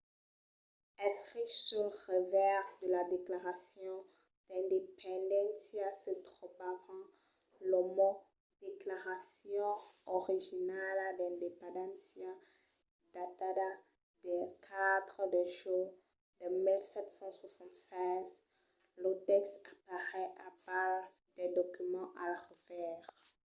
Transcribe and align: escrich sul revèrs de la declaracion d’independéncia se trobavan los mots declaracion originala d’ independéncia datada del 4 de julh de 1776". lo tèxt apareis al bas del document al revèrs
escrich 1.07 1.55
sul 1.65 1.89
revèrs 2.09 2.67
de 2.81 2.87
la 2.95 3.03
declaracion 3.15 3.95
d’independéncia 4.47 5.87
se 6.03 6.11
trobavan 6.27 7.01
los 7.71 7.87
mots 7.97 8.23
declaracion 8.67 9.71
originala 10.19 11.05
d’ 11.17 11.19
independéncia 11.31 12.29
datada 13.15 13.69
del 14.25 14.43
4 14.69 15.23
de 15.35 15.43
julh 15.59 15.91
de 16.39 16.47
1776". 16.51 19.01
lo 19.01 19.11
tèxt 19.29 19.55
apareis 19.97 20.35
al 20.45 20.53
bas 20.65 20.97
del 21.35 21.51
document 21.59 22.07
al 22.25 22.33
revèrs 22.47 23.17